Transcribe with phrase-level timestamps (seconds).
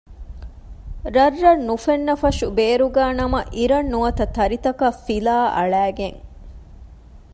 [1.15, 6.19] ރަށްރަށް ނުފެންނަފަށު ބޭރުގައި ނަމަ އިރަށް ނުވަތަ ތަރިތަކަށް ފިލާ އަޅައިގެން